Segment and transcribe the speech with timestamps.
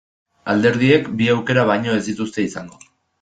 [0.53, 2.81] Alderdiek bi aukera baino ez dituzte izango.